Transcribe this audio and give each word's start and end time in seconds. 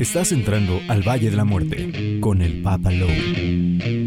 Estás 0.00 0.32
entrando 0.32 0.80
al 0.88 1.06
Valle 1.06 1.28
de 1.28 1.36
la 1.36 1.44
Muerte 1.44 2.20
con 2.20 2.40
el 2.40 2.62
Papa 2.62 2.90
Lowe. 2.90 3.99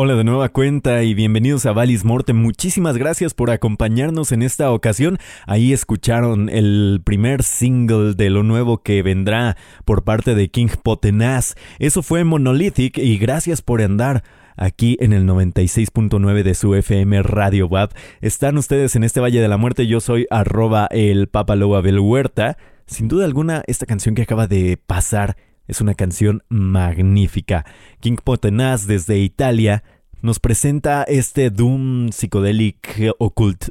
Hola 0.00 0.14
de 0.14 0.22
nueva 0.22 0.48
cuenta 0.50 1.02
y 1.02 1.12
bienvenidos 1.12 1.66
a 1.66 1.72
Valis 1.72 2.04
Morte. 2.04 2.32
Muchísimas 2.32 2.96
gracias 2.96 3.34
por 3.34 3.50
acompañarnos 3.50 4.30
en 4.30 4.42
esta 4.42 4.70
ocasión. 4.70 5.18
Ahí 5.44 5.72
escucharon 5.72 6.48
el 6.48 7.02
primer 7.04 7.42
single 7.42 8.14
de 8.14 8.30
lo 8.30 8.44
nuevo 8.44 8.80
que 8.84 9.02
vendrá 9.02 9.56
por 9.84 10.04
parte 10.04 10.36
de 10.36 10.52
King 10.52 10.68
Potenaz. 10.84 11.56
Eso 11.80 12.04
fue 12.04 12.22
Monolithic 12.22 12.96
y 12.96 13.18
gracias 13.18 13.60
por 13.60 13.82
andar 13.82 14.22
aquí 14.56 14.96
en 15.00 15.12
el 15.12 15.26
96.9 15.26 16.44
de 16.44 16.54
su 16.54 16.76
FM 16.76 17.24
Radio 17.24 17.66
Web. 17.66 17.90
Están 18.20 18.56
ustedes 18.56 18.94
en 18.94 19.02
este 19.02 19.18
Valle 19.18 19.40
de 19.40 19.48
la 19.48 19.56
Muerte. 19.56 19.88
Yo 19.88 19.98
soy 19.98 20.28
arroba 20.30 20.86
el 20.92 21.26
Papa 21.26 21.56
Huerta. 21.56 22.56
Sin 22.86 23.08
duda 23.08 23.24
alguna, 23.24 23.64
esta 23.66 23.84
canción 23.84 24.14
que 24.14 24.22
acaba 24.22 24.46
de 24.46 24.76
pasar 24.76 25.36
es 25.68 25.80
una 25.80 25.94
canción 25.94 26.42
magnífica. 26.48 27.64
King 28.00 28.16
Potenaz 28.22 28.86
desde 28.86 29.18
Italia 29.18 29.84
nos 30.20 30.40
presenta 30.40 31.04
este 31.04 31.50
Doom 31.50 32.08
Psychedelic 32.08 33.12
Occult 33.18 33.68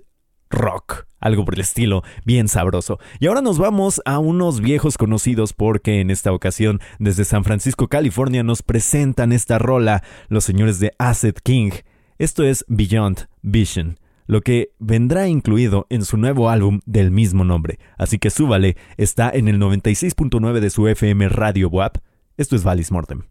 Rock, 0.49 1.05
algo 1.19 1.43
por 1.43 1.55
el 1.55 1.61
estilo, 1.61 2.03
bien 2.23 2.47
sabroso. 2.47 2.99
Y 3.19 3.27
ahora 3.27 3.41
nos 3.41 3.57
vamos 3.57 4.01
a 4.05 4.19
unos 4.19 4.61
viejos 4.61 4.97
conocidos 4.97 5.51
porque 5.51 5.99
en 5.99 6.09
esta 6.09 6.31
ocasión 6.31 6.79
desde 6.99 7.25
San 7.25 7.43
Francisco, 7.43 7.89
California 7.89 8.43
nos 8.43 8.61
presentan 8.61 9.33
esta 9.33 9.57
rola 9.57 10.03
los 10.29 10.45
señores 10.45 10.79
de 10.79 10.93
Acid 10.99 11.35
King. 11.43 11.71
Esto 12.17 12.43
es 12.43 12.63
Beyond 12.69 13.27
Vision 13.41 13.97
lo 14.27 14.41
que 14.41 14.73
vendrá 14.77 15.27
incluido 15.27 15.87
en 15.89 16.05
su 16.05 16.17
nuevo 16.17 16.49
álbum 16.49 16.81
del 16.85 17.09
mismo 17.11 17.43
nombre. 17.43 17.79
Así 17.97 18.19
que 18.19 18.29
súbale, 18.29 18.77
está 18.97 19.31
en 19.31 19.47
el 19.47 19.59
96.9 19.59 20.59
de 20.59 20.69
su 20.69 20.87
FM 20.87 21.29
Radio 21.29 21.69
WAP. 21.69 21.97
Esto 22.37 22.55
es 22.55 22.63
Valis 22.63 22.91
Mortem. 22.91 23.23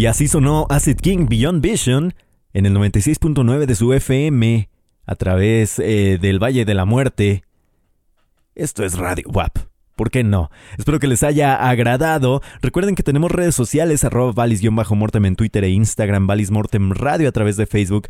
Y 0.00 0.06
así 0.06 0.28
sonó 0.28 0.66
Acid 0.70 0.96
King 0.96 1.26
Beyond 1.28 1.60
Vision 1.60 2.14
en 2.54 2.64
el 2.64 2.74
96.9 2.74 3.66
de 3.66 3.74
su 3.74 3.92
FM 3.92 4.70
a 5.04 5.14
través 5.14 5.78
eh, 5.78 6.16
del 6.18 6.42
Valle 6.42 6.64
de 6.64 6.72
la 6.72 6.86
Muerte. 6.86 7.44
Esto 8.54 8.82
es 8.82 8.96
Radio 8.96 9.28
WAP. 9.28 9.69
¿Por 10.00 10.10
qué 10.10 10.24
no? 10.24 10.50
Espero 10.78 10.98
que 10.98 11.06
les 11.06 11.22
haya 11.22 11.56
agradado. 11.56 12.40
Recuerden 12.62 12.94
que 12.94 13.02
tenemos 13.02 13.30
redes 13.30 13.54
sociales, 13.54 14.02
arroba 14.02 14.32
valis-mortem 14.32 15.26
en 15.26 15.36
Twitter 15.36 15.62
e 15.62 15.68
Instagram, 15.68 16.26
Mortem 16.50 16.92
Radio 16.92 17.28
a 17.28 17.32
través 17.32 17.58
de 17.58 17.66
Facebook, 17.66 18.08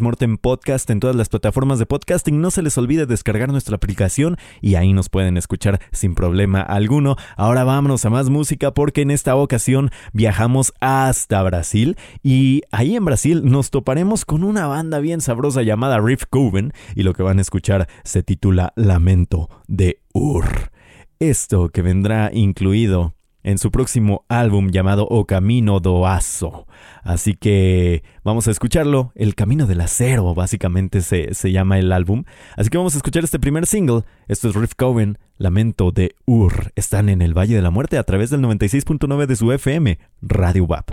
Mortem 0.00 0.36
Podcast 0.36 0.90
en 0.90 0.98
todas 0.98 1.14
las 1.14 1.28
plataformas 1.28 1.78
de 1.78 1.86
podcasting. 1.86 2.40
No 2.40 2.50
se 2.50 2.62
les 2.62 2.76
olvide 2.76 3.06
descargar 3.06 3.52
nuestra 3.52 3.76
aplicación 3.76 4.36
y 4.60 4.74
ahí 4.74 4.92
nos 4.92 5.10
pueden 5.10 5.36
escuchar 5.36 5.80
sin 5.92 6.16
problema 6.16 6.60
alguno. 6.60 7.14
Ahora 7.36 7.62
vámonos 7.62 8.04
a 8.04 8.10
más 8.10 8.30
música 8.30 8.72
porque 8.72 9.02
en 9.02 9.12
esta 9.12 9.36
ocasión 9.36 9.92
viajamos 10.12 10.74
hasta 10.80 11.40
Brasil 11.44 11.96
y 12.20 12.62
ahí 12.72 12.96
en 12.96 13.04
Brasil 13.04 13.42
nos 13.44 13.70
toparemos 13.70 14.24
con 14.24 14.42
una 14.42 14.66
banda 14.66 14.98
bien 14.98 15.20
sabrosa 15.20 15.62
llamada 15.62 16.00
Riff 16.00 16.24
Coven 16.28 16.72
y 16.96 17.04
lo 17.04 17.14
que 17.14 17.22
van 17.22 17.38
a 17.38 17.42
escuchar 17.42 17.88
se 18.02 18.24
titula 18.24 18.72
Lamento 18.74 19.48
de 19.68 20.00
Ur 20.12 20.76
esto 21.20 21.68
que 21.70 21.82
vendrá 21.82 22.30
incluido 22.32 23.14
en 23.42 23.58
su 23.58 23.70
próximo 23.70 24.24
álbum 24.28 24.70
llamado 24.70 25.06
O 25.08 25.26
Camino 25.26 25.80
do 25.80 26.06
Aço. 26.06 26.66
Así 27.02 27.34
que 27.34 28.02
vamos 28.22 28.48
a 28.48 28.50
escucharlo. 28.50 29.12
El 29.14 29.34
Camino 29.34 29.66
del 29.66 29.80
Acero, 29.80 30.34
básicamente 30.34 31.00
se, 31.00 31.34
se, 31.34 31.52
llama 31.52 31.78
el 31.78 31.92
álbum. 31.92 32.24
Así 32.56 32.68
que 32.68 32.76
vamos 32.76 32.94
a 32.94 32.98
escuchar 32.98 33.24
este 33.24 33.38
primer 33.38 33.66
single. 33.66 34.02
Esto 34.26 34.48
es 34.48 34.54
Riff 34.54 34.72
Coven, 34.76 35.18
Lamento 35.38 35.92
de 35.92 36.14
Ur. 36.26 36.72
Están 36.76 37.08
en 37.08 37.22
el 37.22 37.36
Valle 37.36 37.56
de 37.56 37.62
la 37.62 37.70
Muerte 37.70 37.96
a 37.96 38.04
través 38.04 38.30
del 38.30 38.42
96.9 38.42 39.26
de 39.26 39.36
su 39.36 39.52
FM, 39.52 39.98
Radio 40.20 40.64
WAP. 40.64 40.90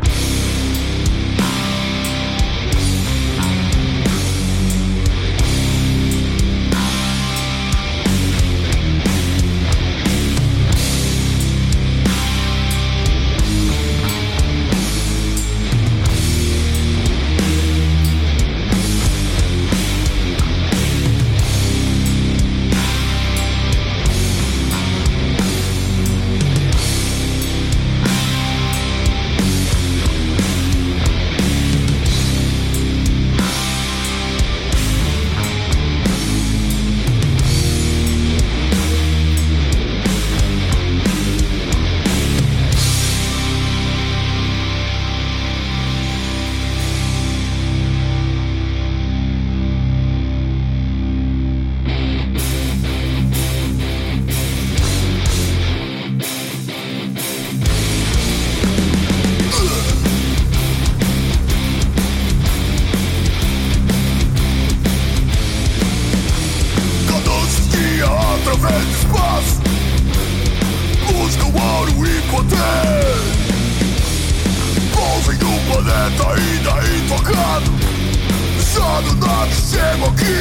Cansado 78.76 79.16
nós 79.16 79.54
chegamos 79.70 80.10
aqui 80.10 80.36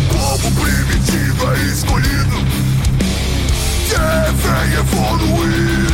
O 0.00 0.14
povo 0.14 0.50
primitivo 0.60 1.52
é 1.52 1.62
escolhido. 1.72 2.36
Deve 3.88 4.74
evoluir? 4.76 5.86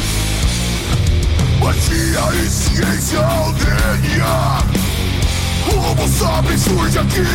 Magia 1.61 2.25
e 2.43 2.49
ciência 2.49 3.21
ao 3.21 3.53
DNA 3.53 4.63
Como 5.71 6.09
sabem 6.09 6.57
surge 6.57 6.99
aqui. 6.99 7.27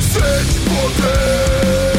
Sente 0.00 0.60
poder. 0.60 1.95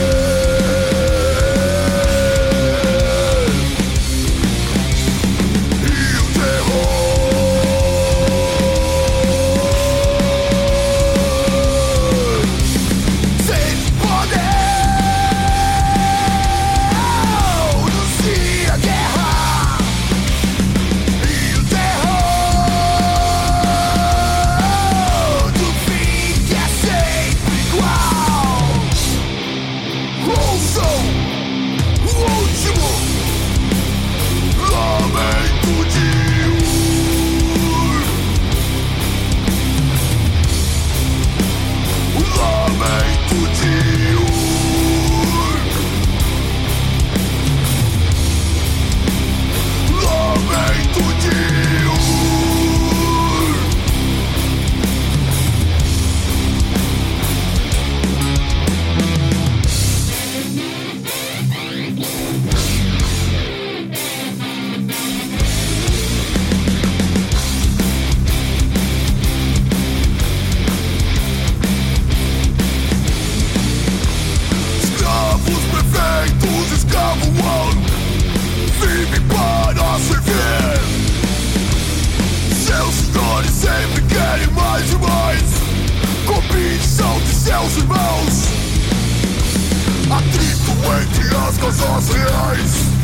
Os 91.98 92.10
reais. 92.10 92.98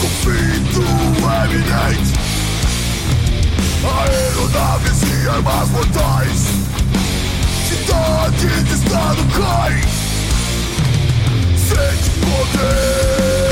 Conflito 0.00 0.80
eminente 1.44 2.14
Aeronaves 3.84 5.02
e 5.02 5.28
armas 5.28 5.68
mortais 5.68 6.40
Cidade 7.68 8.62
de 8.64 8.72
estado 8.72 9.22
cai 9.36 9.80
Sente 11.58 12.10
poder. 12.20 13.49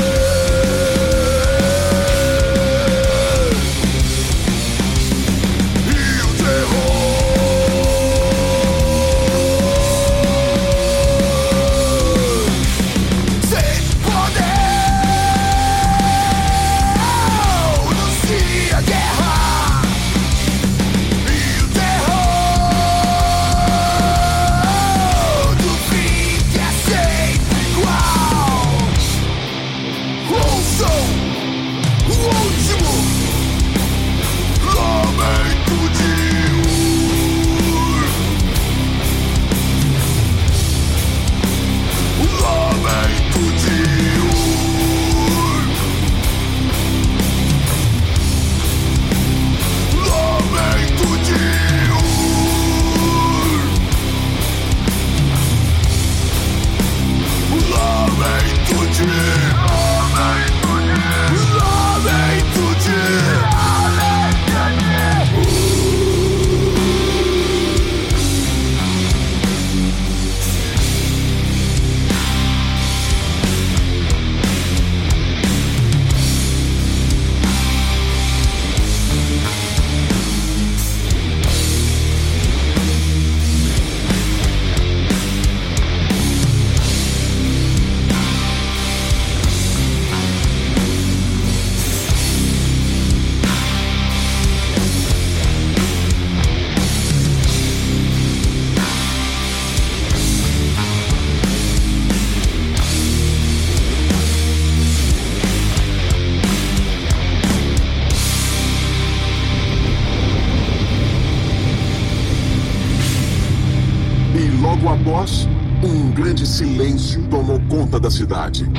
Silêncio 116.59 117.23
tomou 117.29 117.57
conta 117.69 117.97
da 117.97 118.11
cidade. 118.11 118.69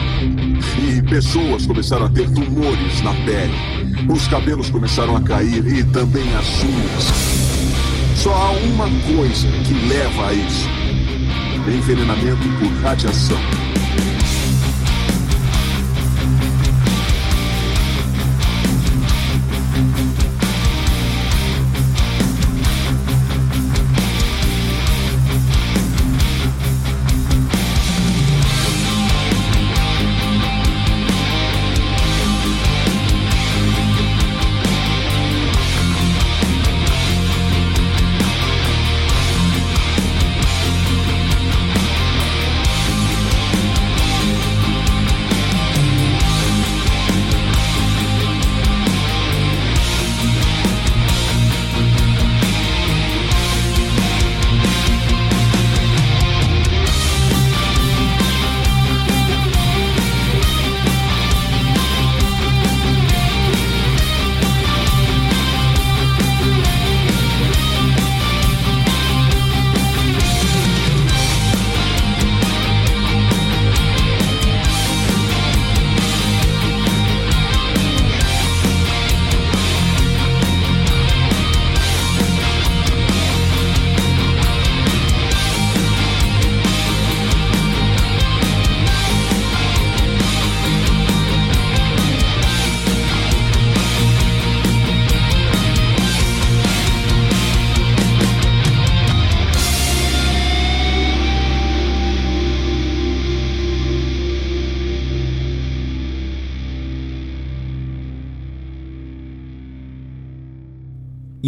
E 0.78 1.00
pessoas 1.08 1.64
começaram 1.64 2.04
a 2.04 2.08
ter 2.10 2.28
tumores 2.30 3.00
na 3.00 3.14
pele. 3.24 3.54
Os 4.06 4.28
cabelos 4.28 4.68
começaram 4.68 5.16
a 5.16 5.22
cair 5.22 5.66
e 5.66 5.82
também 5.84 6.28
as 6.36 6.62
unhas. 6.62 8.16
Só 8.16 8.34
há 8.34 8.50
uma 8.50 8.86
coisa 9.16 9.48
que 9.64 9.72
leva 9.88 10.28
a 10.28 10.34
isso: 10.34 10.68
envenenamento 11.66 12.46
por 12.58 12.70
radiação. 12.82 13.38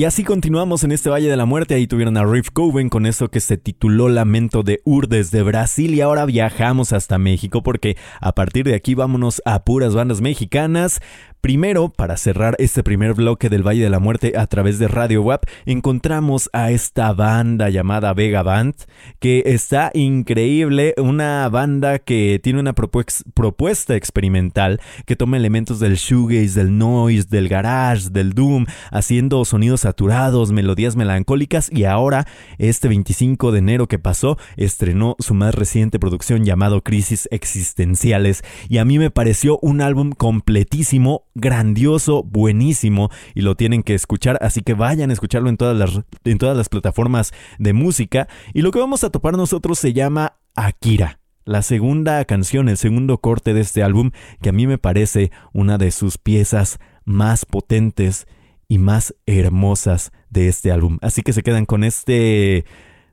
Y 0.02 0.04
así 0.04 0.24
continuamos 0.24 0.82
en 0.82 0.90
este 0.90 1.10
Valle 1.10 1.30
de 1.30 1.36
la 1.36 1.44
Muerte. 1.44 1.76
Ahí 1.76 1.86
tuvieron 1.86 2.16
a 2.16 2.24
Riff 2.24 2.50
Coven 2.52 2.88
con 2.88 3.06
eso 3.06 3.28
que 3.28 3.38
se 3.38 3.56
tituló 3.56 4.08
Lamento 4.08 4.64
de 4.64 4.80
Ur 4.84 5.06
desde 5.06 5.44
Brasil. 5.44 5.94
Y 5.94 6.00
ahora 6.00 6.26
viajamos 6.26 6.92
hasta 6.92 7.18
México 7.18 7.62
porque 7.62 7.96
a 8.20 8.34
partir 8.34 8.64
de 8.64 8.74
aquí 8.74 8.96
vámonos 8.96 9.40
a 9.44 9.62
puras 9.62 9.94
bandas 9.94 10.20
mexicanas. 10.20 11.00
Primero, 11.42 11.88
para 11.88 12.16
cerrar 12.18 12.54
este 12.60 12.84
primer 12.84 13.14
bloque 13.14 13.48
del 13.48 13.66
Valle 13.66 13.82
de 13.82 13.90
la 13.90 13.98
Muerte 13.98 14.34
a 14.36 14.46
través 14.46 14.78
de 14.78 14.86
Radio 14.86 15.22
WAP, 15.22 15.42
encontramos 15.66 16.48
a 16.52 16.70
esta 16.70 17.12
banda 17.14 17.68
llamada 17.68 18.14
Vega 18.14 18.44
Band, 18.44 18.76
que 19.18 19.42
está 19.46 19.90
increíble, 19.92 20.94
una 20.98 21.48
banda 21.48 21.98
que 21.98 22.38
tiene 22.40 22.60
una 22.60 22.74
propuesta 22.74 23.96
experimental 23.96 24.80
que 25.04 25.16
toma 25.16 25.36
elementos 25.36 25.80
del 25.80 25.96
shoegaze, 25.96 26.60
del 26.60 26.78
noise, 26.78 27.26
del 27.28 27.48
garage, 27.48 28.10
del 28.10 28.34
doom, 28.34 28.66
haciendo 28.92 29.44
sonidos 29.44 29.80
saturados, 29.80 30.52
melodías 30.52 30.94
melancólicas 30.94 31.72
y 31.72 31.86
ahora, 31.86 32.24
este 32.58 32.86
25 32.86 33.50
de 33.50 33.58
enero 33.58 33.88
que 33.88 33.98
pasó, 33.98 34.38
estrenó 34.56 35.16
su 35.18 35.34
más 35.34 35.56
reciente 35.56 35.98
producción 35.98 36.44
llamado 36.44 36.84
Crisis 36.84 37.28
Existenciales 37.32 38.44
y 38.68 38.78
a 38.78 38.84
mí 38.84 39.00
me 39.00 39.10
pareció 39.10 39.58
un 39.60 39.80
álbum 39.80 40.12
completísimo 40.12 41.24
grandioso, 41.34 42.22
buenísimo 42.22 43.10
y 43.34 43.42
lo 43.42 43.54
tienen 43.54 43.82
que 43.82 43.94
escuchar, 43.94 44.38
así 44.40 44.62
que 44.62 44.74
vayan 44.74 45.10
a 45.10 45.12
escucharlo 45.12 45.48
en 45.48 45.56
todas 45.56 45.76
las, 45.76 46.04
en 46.24 46.38
todas 46.38 46.56
las 46.56 46.68
plataformas 46.68 47.32
de 47.58 47.72
música. 47.72 48.28
Y 48.52 48.62
lo 48.62 48.70
que 48.70 48.78
vamos 48.78 49.04
a 49.04 49.10
topar 49.10 49.36
nosotros 49.36 49.78
se 49.78 49.92
llama 49.92 50.34
Akira. 50.54 51.18
La 51.44 51.62
segunda 51.62 52.24
canción, 52.24 52.68
el 52.68 52.76
segundo 52.76 53.18
corte 53.18 53.52
de 53.52 53.62
este 53.62 53.82
álbum, 53.82 54.12
que 54.40 54.50
a 54.50 54.52
mí 54.52 54.66
me 54.66 54.78
parece 54.78 55.32
una 55.52 55.76
de 55.76 55.90
sus 55.90 56.16
piezas 56.18 56.78
más 57.04 57.44
potentes 57.44 58.28
y 58.68 58.78
más 58.78 59.14
hermosas 59.26 60.12
de 60.30 60.48
este 60.48 60.70
álbum. 60.70 60.98
Así 61.02 61.22
que 61.22 61.32
se 61.32 61.42
quedan 61.42 61.66
con 61.66 61.82
este 61.82 62.64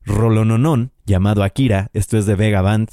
rolononón 0.06 0.92
llamado 1.06 1.44
Akira. 1.44 1.90
Esto 1.94 2.18
es 2.18 2.26
de 2.26 2.36
Vega 2.36 2.62
Band. 2.62 2.90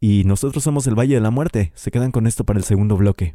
Y 0.00 0.24
nosotros 0.24 0.62
somos 0.62 0.86
el 0.86 0.98
Valle 0.98 1.14
de 1.14 1.20
la 1.22 1.30
Muerte. 1.30 1.72
Se 1.74 1.90
quedan 1.90 2.10
con 2.10 2.26
esto 2.26 2.44
para 2.44 2.58
el 2.58 2.64
segundo 2.64 2.96
bloque. 2.96 3.34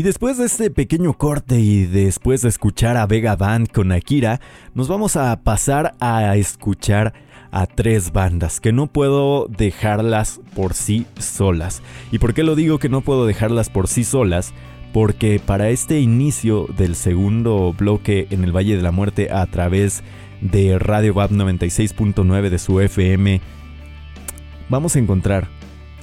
Y 0.00 0.02
después 0.02 0.38
de 0.38 0.46
este 0.46 0.70
pequeño 0.70 1.12
corte 1.12 1.60
y 1.60 1.84
después 1.84 2.40
de 2.40 2.48
escuchar 2.48 2.96
a 2.96 3.04
Vega 3.04 3.36
Band 3.36 3.68
con 3.70 3.92
Akira, 3.92 4.40
nos 4.72 4.88
vamos 4.88 5.14
a 5.16 5.42
pasar 5.42 5.94
a 6.00 6.34
escuchar 6.36 7.12
a 7.50 7.66
tres 7.66 8.10
bandas 8.10 8.60
que 8.60 8.72
no 8.72 8.86
puedo 8.86 9.46
dejarlas 9.46 10.40
por 10.56 10.72
sí 10.72 11.04
solas. 11.18 11.82
¿Y 12.10 12.18
por 12.18 12.32
qué 12.32 12.44
lo 12.44 12.54
digo 12.54 12.78
que 12.78 12.88
no 12.88 13.02
puedo 13.02 13.26
dejarlas 13.26 13.68
por 13.68 13.88
sí 13.88 14.04
solas? 14.04 14.54
Porque 14.94 15.38
para 15.38 15.68
este 15.68 16.00
inicio 16.00 16.66
del 16.78 16.96
segundo 16.96 17.74
bloque 17.74 18.26
en 18.30 18.42
el 18.42 18.56
Valle 18.56 18.78
de 18.78 18.82
la 18.82 18.92
Muerte 18.92 19.30
a 19.30 19.44
través 19.48 20.02
de 20.40 20.78
Radio 20.78 21.12
WAP 21.12 21.32
96.9 21.32 22.48
de 22.48 22.58
su 22.58 22.80
FM, 22.80 23.42
vamos 24.70 24.96
a 24.96 24.98
encontrar 24.98 25.59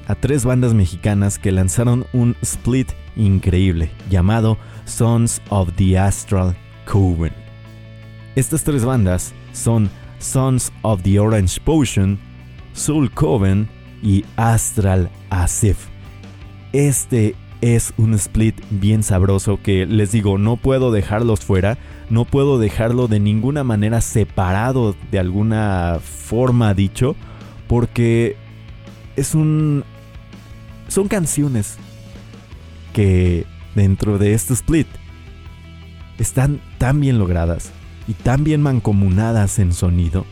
a 0.08 0.16
tres 0.16 0.46
bandas 0.46 0.74
mexicanas 0.74 1.38
que 1.38 1.52
lanzaron 1.52 2.06
un 2.14 2.36
split 2.42 2.90
increíble 3.16 3.92
llamado 4.10 4.58
Sons 4.86 5.42
of 5.50 5.74
the 5.76 6.00
Astral 6.00 6.56
Coven. 6.86 7.34
Estas 8.36 8.64
tres 8.64 8.86
bandas 8.86 9.34
son 9.52 9.90
Sons 10.20 10.72
of 10.82 11.02
the 11.04 11.20
Orange 11.20 11.60
Potion, 11.60 12.18
Soul 12.74 13.12
Coven 13.12 13.68
y 14.02 14.24
Astral 14.38 15.10
Asif. 15.30 15.88
Este 16.72 17.36
es 17.60 17.94
un 17.98 18.14
split 18.14 18.56
bien 18.70 19.04
sabroso 19.04 19.60
que 19.62 19.86
les 19.86 20.12
digo, 20.12 20.38
no 20.38 20.58
puedo 20.58 20.92
dejarlos 20.92 21.42
fuera, 21.42 21.78
no 22.10 22.24
puedo 22.24 22.60
dejarlo 22.60 23.08
de 23.08 23.20
ninguna 23.20 23.64
manera 23.64 24.00
separado 24.00 24.96
de 25.12 25.20
alguna 25.20 26.00
forma 26.02 26.74
dicho, 26.74 27.16
porque 27.68 28.38
es 29.16 29.34
un 29.36 29.84
son 30.88 31.08
canciones 31.08 31.78
que 32.94 33.46
dentro 33.76 34.18
de 34.18 34.34
este 34.34 34.54
split 34.54 34.88
están 36.18 36.62
tan 36.78 37.00
bien 37.00 37.20
logradas 37.20 37.72
y 38.08 38.14
tan 38.14 38.44
bien 38.44 38.62
mancomunadas 38.62 39.60
en 39.60 39.74
sonido 39.74 40.26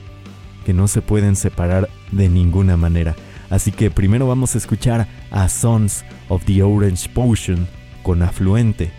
que 0.65 0.73
no 0.73 0.87
se 0.87 1.01
pueden 1.01 1.35
separar 1.35 1.89
de 2.11 2.29
ninguna 2.29 2.77
manera. 2.77 3.15
Así 3.49 3.71
que 3.71 3.91
primero 3.91 4.27
vamos 4.27 4.55
a 4.55 4.57
escuchar 4.57 5.07
a 5.29 5.47
Sons 5.47 6.03
of 6.29 6.43
the 6.45 6.63
Orange 6.63 7.07
Potion 7.09 7.67
con 8.01 8.23
Afluente. 8.23 8.91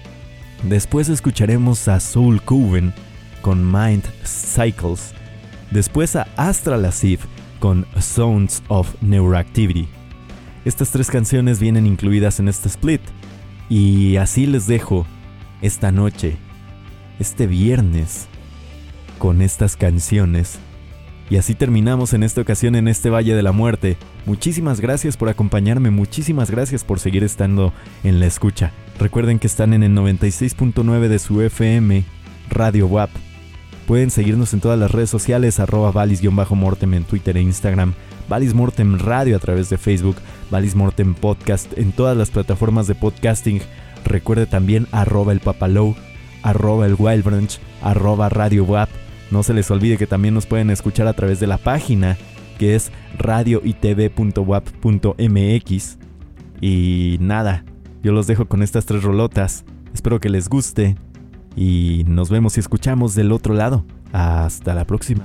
Después 0.63 1.09
escucharemos 1.09 1.89
a 1.89 1.99
Soul 1.99 2.41
Coven 2.43 2.95
con 3.43 3.65
Mind 3.71 4.05
Cycles. 4.25 5.13
Después 5.71 6.15
a 6.15 6.29
Astral 6.37 6.85
Asif 6.85 7.25
con 7.59 7.87
Sounds 8.01 8.63
of 8.69 8.95
Neuroactivity. 9.03 9.89
Estas 10.67 10.91
tres 10.91 11.13
canciones 11.13 11.61
vienen 11.61 11.87
incluidas 11.87 12.41
en 12.41 12.49
este 12.49 12.67
split. 12.67 13.01
Y 13.69 14.17
así 14.17 14.47
les 14.47 14.67
dejo 14.67 15.07
esta 15.63 15.93
noche, 15.93 16.39
este 17.21 17.47
viernes, 17.47 18.27
con 19.21 19.43
estas 19.43 19.77
canciones. 19.77 20.59
Y 21.31 21.37
así 21.37 21.55
terminamos 21.55 22.15
en 22.15 22.25
esta 22.25 22.41
ocasión 22.41 22.75
en 22.75 22.89
este 22.89 23.11
Valle 23.11 23.37
de 23.37 23.45
la 23.45 23.53
Muerte. 23.53 23.97
Muchísimas 24.27 24.81
gracias 24.81 25.17
por 25.17 25.29
acompañarme, 25.29 25.91
muchísimas 25.91 26.51
gracias 26.51 26.83
por 26.83 26.99
seguir 26.99 27.23
estando 27.23 27.73
en 28.03 28.19
la 28.19 28.27
escucha. 28.27 28.73
Recuerden 28.99 29.39
que 29.39 29.47
están 29.47 29.73
en 29.73 29.85
el 29.85 29.93
96.9 29.93 31.07
de 31.07 31.19
su 31.21 31.43
FM, 31.43 32.03
Radio 32.51 32.89
WAP. 32.89 33.11
Pueden 33.87 34.11
seguirnos 34.11 34.53
en 34.53 34.59
todas 34.59 34.81
las 34.81 34.91
redes 34.91 35.11
sociales, 35.11 35.61
arroba 35.61 35.93
valis-mortem 35.93 36.93
en 36.95 37.05
Twitter 37.05 37.37
e 37.37 37.43
Instagram, 37.43 37.95
Valis 38.29 38.55
Mortem 38.55 38.99
Radio 38.99 39.37
a 39.37 39.39
través 39.39 39.71
de 39.71 39.79
Facebook, 39.79 40.17
Valis 40.51 40.75
Mortem 40.75 41.15
Podcast 41.15 41.77
en 41.79 41.93
todas 41.93 42.17
las 42.17 42.31
plataformas 42.31 42.87
de 42.87 42.95
podcasting. 42.95 43.61
Recuerde 44.05 44.47
también 44.47 44.87
arroba 44.93 45.33
el 45.33 45.41
papalow, 45.41 45.95
arroba 46.43 46.87
el 46.87 46.97
wildbranch, 46.99 47.59
arroba 47.83 48.29
radio. 48.29 48.67
No 49.31 49.43
se 49.43 49.55
les 49.55 49.71
olvide 49.71 49.99
que 49.99 50.07
también 50.07 50.35
nos 50.35 50.47
pueden 50.47 50.71
escuchar 50.71 51.09
a 51.09 51.15
través 51.15 51.41
de 51.41 51.47
la 51.47 51.59
página 51.59 52.17
que 52.59 52.75
es 52.75 52.91
radioitv.wap.mx. 53.19 55.99
Y 56.61 57.17
nada, 57.21 57.65
yo 58.03 58.13
los 58.13 58.27
dejo 58.27 58.47
con 58.47 58.63
estas 58.63 58.87
tres 58.87 59.03
rolotas. 59.03 59.65
Espero 59.93 60.21
que 60.21 60.29
les 60.29 60.49
guste 60.49 60.97
y 61.55 62.05
nos 62.07 62.31
vemos 62.31 62.57
y 62.57 62.61
escuchamos 62.61 63.15
del 63.15 63.33
otro 63.33 63.55
lado. 63.55 63.85
Hasta 64.13 64.75
la 64.75 64.87
próxima. 64.87 65.25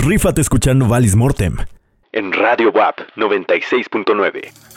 Rífate 0.00 0.40
escuchando 0.40 0.88
Valis 0.88 1.14
Mortem. 1.14 1.56
En 2.12 2.32
Radio 2.32 2.72
WAP 2.72 3.00
96.9. 3.16 4.69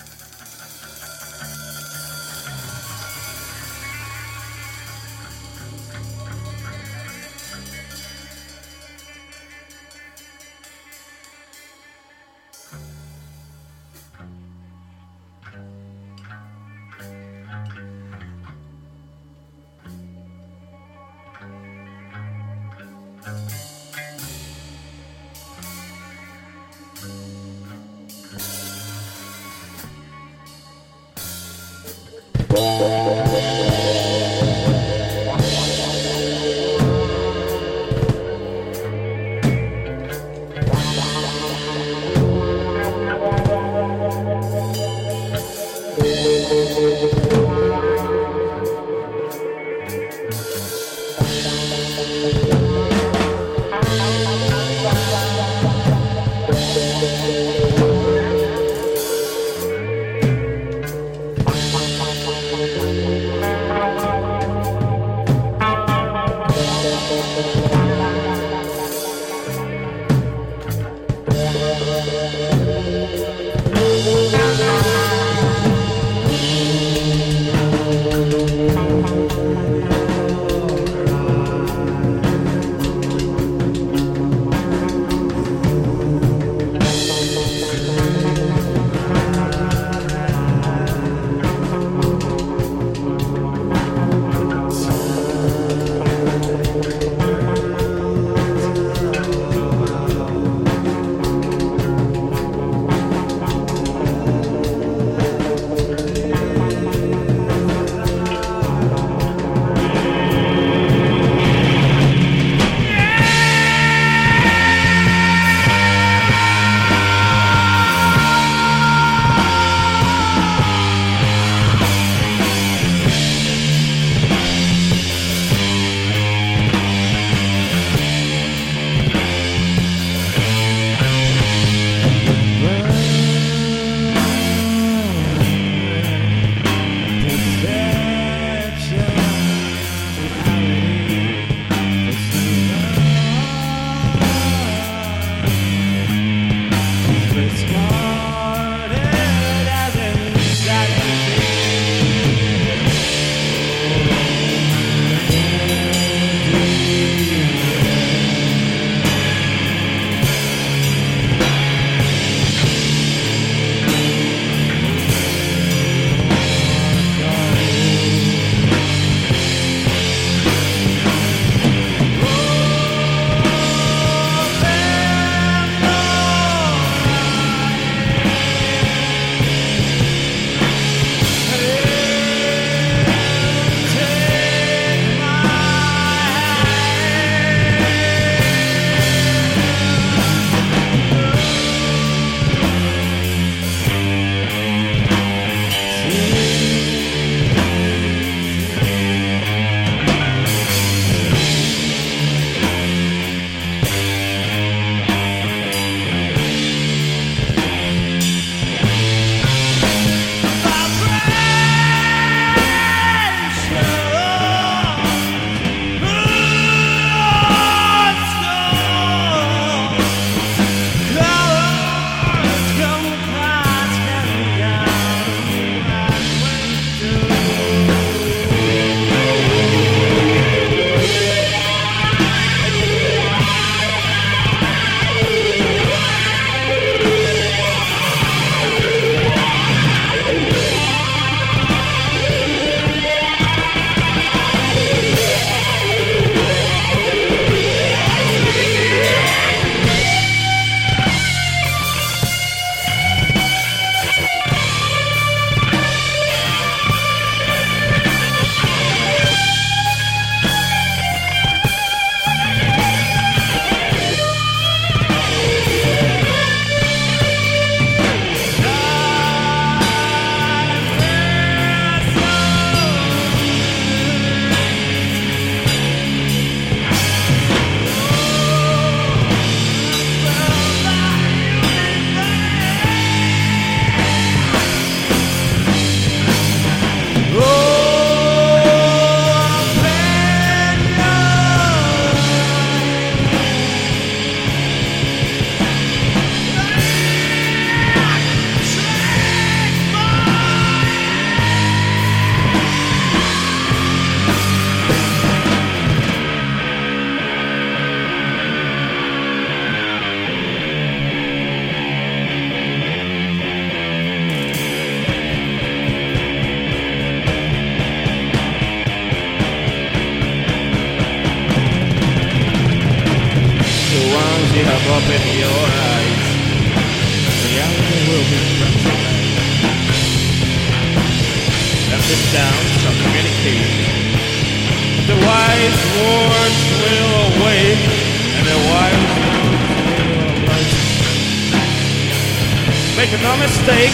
mistake, 343.43 343.91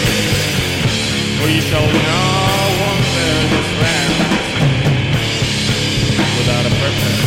or 1.42 1.48
you 1.50 1.60
shall 1.60 1.82
not 1.82 2.70
wander 2.78 3.34
this 3.50 3.70
land 3.82 4.14
without 6.38 6.64
a 6.70 6.72
purpose. 6.78 7.20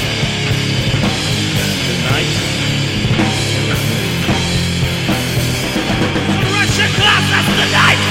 Tonight. 1.84 2.32
Russian 6.48 6.92
classes 6.96 7.48
tonight! 7.60 8.02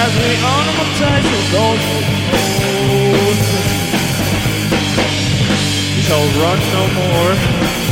As 0.00 0.12
we 0.16 0.32
ornamentize 0.56 1.26
your 1.28 1.44
those 1.52 1.84
oh, 1.92 2.08
oh, 2.32 2.56
oh. 2.72 3.36
We 5.94 6.00
shall 6.08 6.26
run 6.40 6.58
no 6.72 6.82
more. 6.96 7.85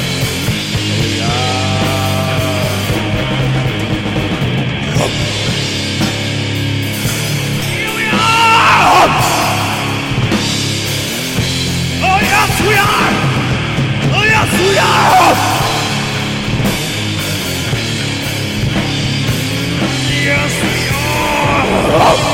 Senhor! 14.84 15.38
Yes, 20.24 20.52
Senhor! 20.60 22.33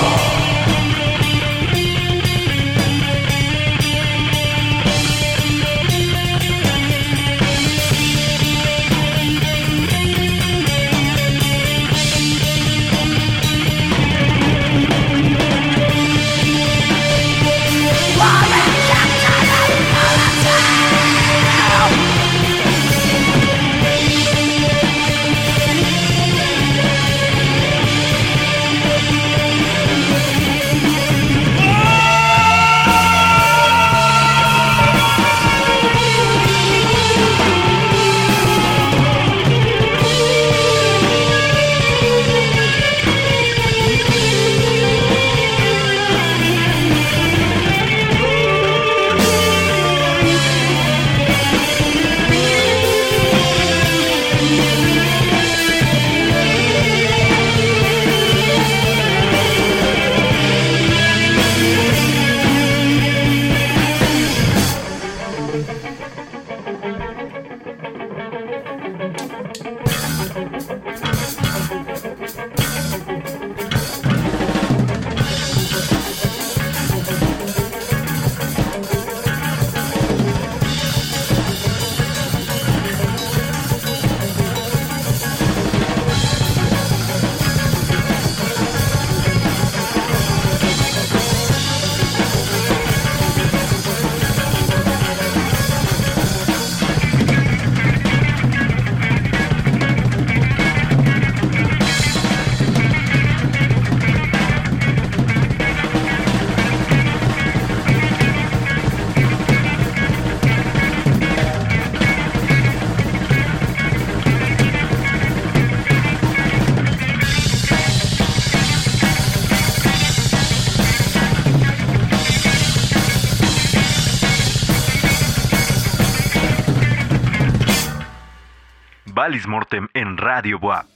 Mortem 129.46 129.88
en 129.94 130.16
Radio 130.18 130.58
Boab. 130.58 130.89